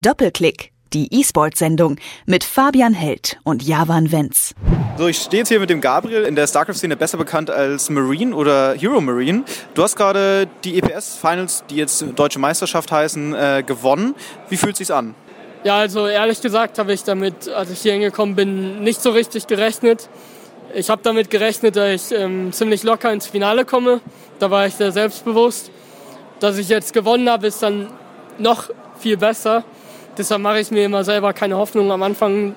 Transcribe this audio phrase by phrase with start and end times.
[0.00, 4.54] Doppelklick, die E-Sport-Sendung mit Fabian Held und Javan Wenz.
[4.96, 8.32] So, ich stehe jetzt hier mit dem Gabriel, in der StarCraft-Szene besser bekannt als Marine
[8.36, 9.42] oder Hero Marine.
[9.74, 14.14] Du hast gerade die EPS-Finals, die jetzt Deutsche Meisterschaft heißen, äh, gewonnen.
[14.48, 15.16] Wie fühlt es sich an?
[15.64, 19.48] Ja, also ehrlich gesagt habe ich damit, als ich hier hingekommen bin, nicht so richtig
[19.48, 20.08] gerechnet.
[20.74, 24.00] Ich habe damit gerechnet, dass ich ähm, ziemlich locker ins Finale komme.
[24.38, 25.72] Da war ich sehr selbstbewusst.
[26.38, 27.88] Dass ich jetzt gewonnen habe, ist dann
[28.38, 28.70] noch
[29.00, 29.64] viel besser.
[30.18, 32.54] Deshalb mache ich mir immer selber keine Hoffnung am Anfang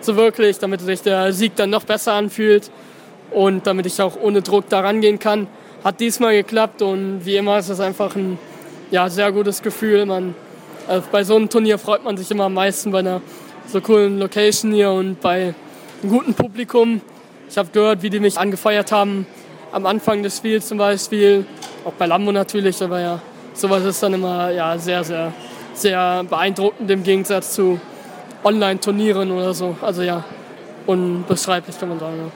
[0.00, 2.70] so wirklich, damit sich der Sieg dann noch besser anfühlt
[3.32, 5.48] und damit ich auch ohne Druck da rangehen kann.
[5.82, 8.38] Hat diesmal geklappt und wie immer ist es einfach ein
[8.92, 10.06] ja, sehr gutes Gefühl.
[10.06, 10.36] Man,
[10.86, 13.20] also bei so einem Turnier freut man sich immer am meisten bei einer
[13.66, 15.54] so coolen Location hier und bei
[16.02, 17.00] einem guten Publikum.
[17.48, 19.26] Ich habe gehört, wie die mich angefeuert haben
[19.72, 21.44] am Anfang des Spiels zum Beispiel,
[21.84, 23.22] auch bei Lambo natürlich, aber ja,
[23.54, 25.32] sowas ist dann immer ja, sehr, sehr
[25.80, 27.80] sehr beeindruckend im Gegensatz zu
[28.44, 29.76] Online-Turnieren oder so.
[29.82, 30.24] Also ja,
[30.86, 32.16] unbeschreiblich kann man sagen.
[32.18, 32.30] Ja.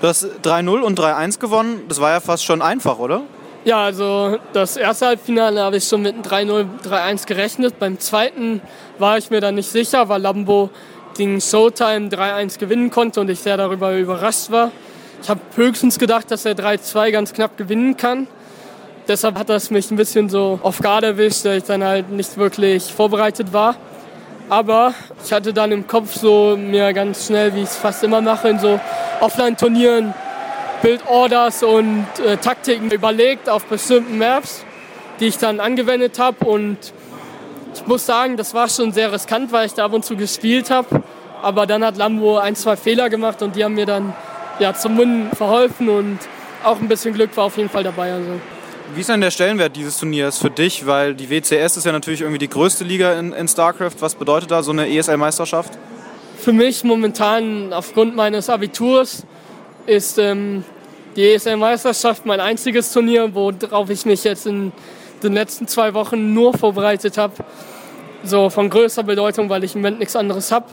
[0.00, 1.82] Du hast 3-0 und 3-1 gewonnen.
[1.88, 3.22] Das war ja fast schon einfach, oder?
[3.64, 7.78] Ja, also das erste Halbfinale habe ich schon mit einem 3-0, 3-1 gerechnet.
[7.78, 8.60] Beim zweiten
[8.98, 10.70] war ich mir dann nicht sicher, weil Lambo
[11.18, 14.72] den Showtime 3-1 gewinnen konnte und ich sehr darüber überrascht war.
[15.22, 18.26] Ich habe höchstens gedacht, dass er 3-2 ganz knapp gewinnen kann.
[19.08, 22.36] Deshalb hat das mich ein bisschen so auf Garde erwischt, dass ich dann halt nicht
[22.36, 23.74] wirklich vorbereitet war.
[24.48, 24.94] Aber
[25.24, 28.48] ich hatte dann im Kopf so mir ganz schnell, wie ich es fast immer mache,
[28.48, 28.78] in so
[29.20, 30.14] Offline-Turnieren
[30.82, 34.64] Bildorders und äh, Taktiken überlegt auf bestimmten Maps,
[35.20, 36.44] die ich dann angewendet habe.
[36.44, 36.76] Und
[37.74, 40.70] ich muss sagen, das war schon sehr riskant, weil ich da ab und zu gespielt
[40.70, 41.02] habe.
[41.40, 44.12] Aber dann hat Lambo ein, zwei Fehler gemacht und die haben mir dann
[44.58, 46.18] ja, zum Munden verholfen und
[46.64, 48.12] auch ein bisschen Glück war auf jeden Fall dabei.
[48.12, 48.40] Also.
[48.94, 50.86] Wie ist denn der Stellenwert dieses Turniers für dich?
[50.86, 53.94] Weil die WCS ist ja natürlich irgendwie die größte Liga in, in StarCraft.
[54.00, 55.78] Was bedeutet da so eine ESL-Meisterschaft?
[56.36, 59.24] Für mich momentan aufgrund meines Abiturs
[59.86, 60.62] ist ähm,
[61.16, 64.72] die ESL-Meisterschaft mein einziges Turnier, worauf ich mich jetzt in
[65.22, 67.32] den letzten zwei Wochen nur vorbereitet habe.
[68.24, 70.66] So von größter Bedeutung, weil ich im Moment nichts anderes habe.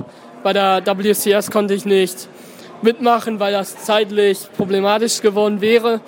[0.43, 2.27] Bei der WCS konnte ich nicht
[2.81, 6.01] mitmachen, weil das zeitlich problematisch geworden wäre,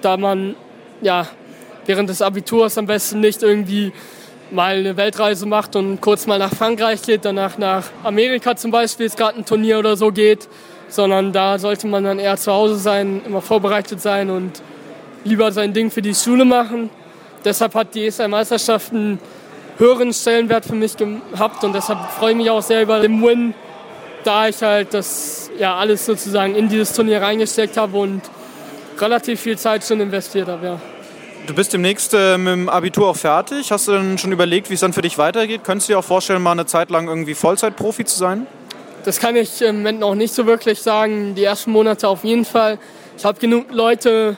[0.00, 0.54] da man
[1.02, 1.26] ja
[1.90, 3.92] während des Abiturs am besten nicht irgendwie
[4.52, 9.06] mal eine Weltreise macht und kurz mal nach Frankreich geht, danach nach Amerika zum Beispiel,
[9.06, 10.48] es gerade ein Turnier oder so geht,
[10.88, 14.62] sondern da sollte man dann eher zu Hause sein, immer vorbereitet sein und
[15.24, 16.90] lieber sein Ding für die Schule machen.
[17.44, 19.18] Deshalb hat die ESL-Meisterschaft einen
[19.76, 23.52] höheren Stellenwert für mich gehabt und deshalb freue ich mich auch sehr über den Win,
[24.22, 28.22] da ich halt das ja alles sozusagen in dieses Turnier reingesteckt habe und
[29.00, 30.64] relativ viel Zeit schon investiert habe.
[30.64, 30.80] Ja.
[31.50, 33.72] Du bist demnächst äh, mit dem Abitur auch fertig.
[33.72, 35.64] Hast du denn schon überlegt, wie es dann für dich weitergeht?
[35.64, 38.46] Könntest du dir auch vorstellen, mal eine Zeit lang irgendwie Vollzeitprofi zu sein?
[39.04, 41.34] Das kann ich im Moment noch nicht so wirklich sagen.
[41.34, 42.78] Die ersten Monate auf jeden Fall.
[43.18, 44.36] Ich habe genug Leute,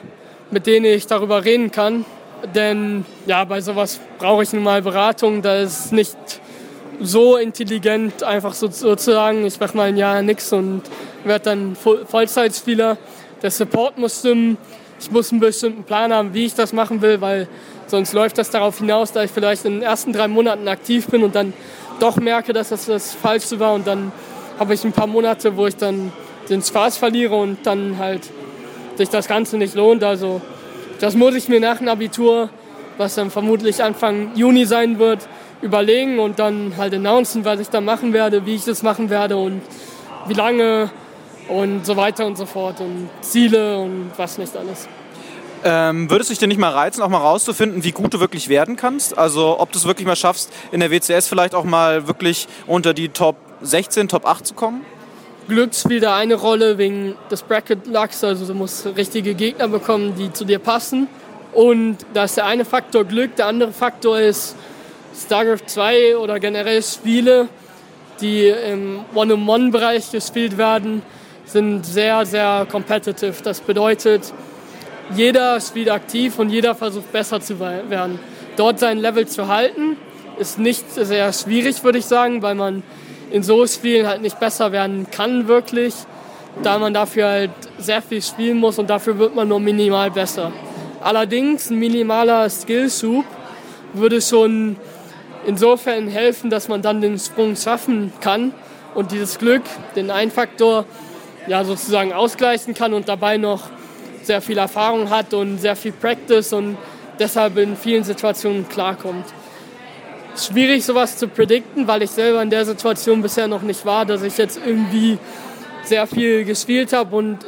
[0.49, 2.03] mit denen ich darüber reden kann.
[2.55, 5.43] Denn ja, bei sowas brauche ich nun mal Beratung.
[5.43, 6.17] Da ist nicht
[6.99, 10.81] so intelligent, einfach so, sozusagen, ich mache mal ein Jahr nichts und
[11.25, 12.97] werde dann Vollzeitspieler.
[13.43, 14.57] Der Support muss stimmen
[15.03, 17.47] ich muss einen bestimmten Plan haben, wie ich das machen will, weil
[17.87, 21.23] sonst läuft das darauf hinaus, dass ich vielleicht in den ersten drei Monaten aktiv bin
[21.23, 21.51] und dann
[21.99, 24.13] doch merke, dass das das Falsche war und dann
[24.57, 26.13] habe ich ein paar Monate, wo ich dann
[26.49, 28.21] den Spaß verliere und dann halt
[28.95, 30.03] sich das Ganze nicht lohnt.
[30.03, 30.41] Also
[30.99, 32.49] das muss ich mir nach dem Abitur,
[32.97, 35.27] was dann vermutlich Anfang Juni sein wird,
[35.61, 39.35] überlegen und dann halt announcen, was ich dann machen werde, wie ich das machen werde
[39.35, 39.61] und
[40.27, 40.91] wie lange
[41.47, 44.87] und so weiter und so fort und Ziele und was nicht alles.
[45.65, 48.49] Ähm, würdest du dich denn nicht mal reizen, auch mal rauszufinden, wie gut du wirklich
[48.49, 49.17] werden kannst?
[49.17, 52.93] Also ob du es wirklich mal schaffst, in der WCS vielleicht auch mal wirklich unter
[52.93, 54.85] die Top 16, Top 8 zu kommen?
[55.47, 60.15] Glück spielt da eine Rolle wegen des Bracket Lucks, also du musst richtige Gegner bekommen,
[60.17, 61.07] die zu dir passen.
[61.53, 64.55] Und da ist der eine Faktor Glück, der andere Faktor ist
[65.15, 67.47] StarCraft 2 oder generell Spiele,
[68.19, 71.03] die im One-on-One-Bereich gespielt werden
[71.45, 73.35] sind sehr, sehr competitive.
[73.43, 74.33] Das bedeutet,
[75.15, 78.19] jeder spielt aktiv und jeder versucht besser zu werden.
[78.55, 79.97] Dort sein Level zu halten,
[80.39, 82.83] ist nicht sehr schwierig, würde ich sagen, weil man
[83.31, 85.93] in so Spielen halt nicht besser werden kann wirklich,
[86.61, 90.51] da man dafür halt sehr viel spielen muss und dafür wird man nur minimal besser.
[91.01, 93.25] Allerdings ein minimaler Skillschub
[93.93, 94.77] würde schon
[95.45, 98.53] insofern helfen, dass man dann den Sprung schaffen kann
[98.95, 99.63] und dieses Glück,
[99.95, 100.85] den Einfaktor,
[101.47, 103.69] ja, sozusagen ausgleichen kann und dabei noch
[104.21, 106.77] sehr viel Erfahrung hat und sehr viel Practice und
[107.19, 109.25] deshalb in vielen Situationen klarkommt.
[110.35, 114.23] schwierig sowas zu predikten, weil ich selber in der Situation bisher noch nicht war, dass
[114.23, 115.19] ich jetzt irgendwie
[115.83, 117.39] sehr viel gespielt habe und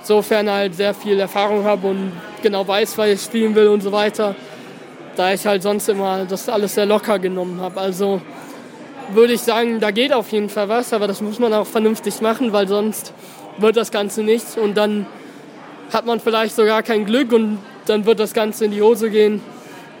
[0.00, 2.12] insofern halt sehr viel Erfahrung habe und
[2.42, 4.36] genau weiß, was ich spielen will und so weiter.
[5.16, 7.80] Da ich halt sonst immer das alles sehr locker genommen habe.
[7.80, 8.20] Also
[9.12, 12.20] würde ich sagen, da geht auf jeden Fall was, aber das muss man auch vernünftig
[12.20, 13.12] machen, weil sonst
[13.58, 15.06] wird das Ganze nichts und dann
[15.92, 19.42] hat man vielleicht sogar kein Glück und dann wird das Ganze in die Hose gehen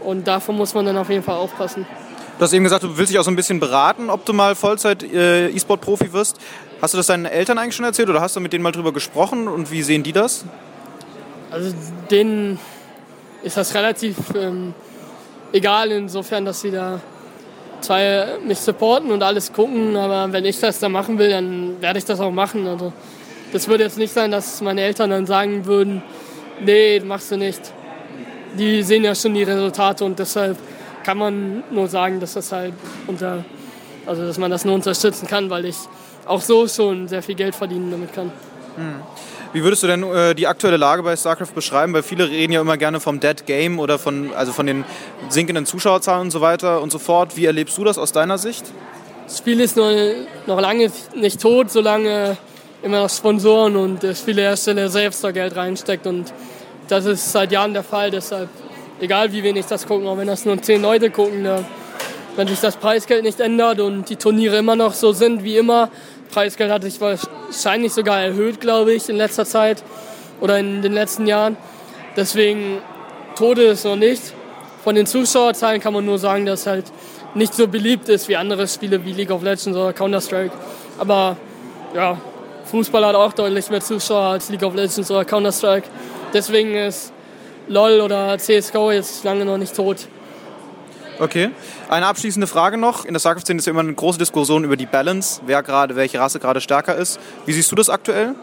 [0.00, 1.86] und davon muss man dann auf jeden Fall aufpassen.
[2.38, 4.54] Du hast eben gesagt, du willst dich auch so ein bisschen beraten, ob du mal
[4.54, 6.38] Vollzeit äh, E-Sport-Profi wirst.
[6.80, 8.92] Hast du das deinen Eltern eigentlich schon erzählt oder hast du mit denen mal drüber
[8.92, 10.44] gesprochen und wie sehen die das?
[11.50, 11.72] Also
[12.10, 12.58] denen
[13.42, 14.74] ist das relativ ähm,
[15.52, 17.00] egal, insofern, dass sie da
[17.82, 21.98] zwar mich supporten und alles gucken, aber wenn ich das dann machen will, dann werde
[21.98, 22.66] ich das auch machen.
[22.66, 22.92] Also
[23.52, 26.02] das würde jetzt nicht sein, dass meine Eltern dann sagen würden,
[26.60, 27.60] nee, machst du nicht.
[28.58, 30.56] Die sehen ja schon die Resultate und deshalb
[31.02, 32.74] kann man nur sagen, dass das halt
[33.06, 33.44] unter,
[34.06, 35.76] also dass man das nur unterstützen kann, weil ich
[36.26, 38.30] auch so schon sehr viel Geld verdienen damit kann.
[38.76, 38.94] Hm.
[39.52, 41.92] Wie würdest du denn äh, die aktuelle Lage bei StarCraft beschreiben?
[41.92, 44.84] Weil viele reden ja immer gerne vom Dead Game oder von, also von den
[45.28, 47.36] sinkenden Zuschauerzahlen und so weiter und so fort.
[47.36, 48.64] Wie erlebst du das aus deiner Sicht?
[49.26, 49.90] Das Spiel ist noch,
[50.46, 52.38] noch lange nicht tot, solange
[52.82, 56.06] immer noch Sponsoren und der Spielehersteller selbst da Geld reinsteckt.
[56.06, 56.32] Und
[56.88, 58.10] das ist seit Jahren der Fall.
[58.10, 58.48] Deshalb,
[59.00, 61.62] egal wie wenig das gucken, auch wenn das nur zehn Leute gucken, da,
[62.36, 65.90] wenn sich das Preisgeld nicht ändert und die Turniere immer noch so sind wie immer,
[66.30, 66.98] Preisgeld hat sich
[67.52, 69.82] wahrscheinlich sogar erhöht, glaube ich, in letzter Zeit
[70.40, 71.56] oder in den letzten Jahren.
[72.16, 72.78] Deswegen
[73.36, 74.22] Tode ist noch nicht.
[74.82, 76.86] Von den Zuschauerzahlen kann man nur sagen, dass halt
[77.34, 80.52] nicht so beliebt ist wie andere Spiele wie League of Legends oder Counter-Strike.
[80.98, 81.36] Aber
[81.94, 82.18] ja,
[82.64, 85.86] Fußball hat auch deutlich mehr Zuschauer als League of Legends oder Counter-Strike.
[86.32, 87.12] Deswegen ist
[87.68, 90.08] LOL oder CSGO jetzt lange noch nicht tot.
[91.18, 91.50] Okay.
[91.88, 93.04] Eine abschließende Frage noch.
[93.04, 96.18] In der StarCraft-Szene ist ja immer eine große Diskussion über die Balance, wer gerade, welche
[96.18, 97.20] Rasse gerade stärker ist.
[97.46, 98.34] Wie siehst du das aktuell?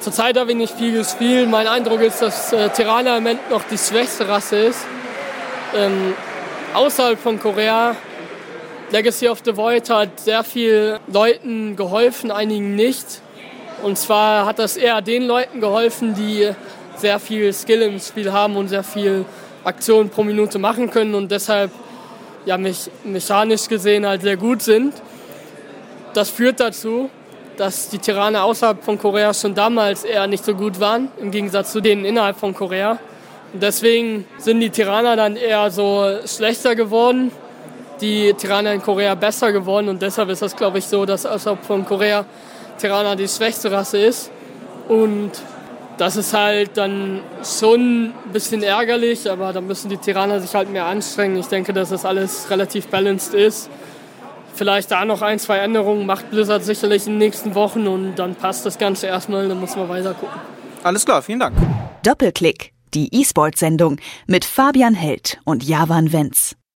[0.00, 1.50] Zurzeit habe ich nicht viel gespielt.
[1.50, 4.80] Mein Eindruck ist, dass äh, Terraner im Moment noch die schwächste Rasse ist.
[5.74, 6.14] Ähm,
[6.74, 7.96] außerhalb von Korea,
[8.90, 13.20] Legacy of the Void hat sehr vielen Leuten geholfen, einigen nicht.
[13.82, 16.50] Und zwar hat das eher den Leuten geholfen, die
[16.96, 19.24] sehr viel Skill im Spiel haben und sehr viel
[19.66, 21.70] Aktionen pro Minute machen können und deshalb
[22.44, 24.94] ja, mich, mechanisch gesehen halt sehr gut sind.
[26.14, 27.10] Das führt dazu,
[27.56, 31.72] dass die Tyrannen außerhalb von Korea schon damals eher nicht so gut waren, im Gegensatz
[31.72, 32.98] zu denen innerhalb von Korea.
[33.52, 37.32] Und deswegen sind die Tyranner dann eher so schlechter geworden,
[38.00, 41.64] die Tyranner in Korea besser geworden und deshalb ist das, glaube ich, so, dass außerhalb
[41.64, 42.24] von Korea
[42.78, 44.30] Tyranner die schwächste Rasse ist.
[44.88, 45.32] Und
[45.98, 50.70] das ist halt dann schon ein bisschen ärgerlich, aber da müssen die Tyranner sich halt
[50.70, 51.36] mehr anstrengen.
[51.38, 53.70] Ich denke, dass das alles relativ balanced ist.
[54.54, 58.34] Vielleicht da noch ein, zwei Änderungen macht Blizzard sicherlich in den nächsten Wochen und dann
[58.34, 60.40] passt das Ganze erstmal, dann muss man weiter gucken.
[60.82, 61.56] Alles klar, vielen Dank.
[62.02, 66.56] Doppelklick, die E-Sport-Sendung mit Fabian Held und Javan Wenz.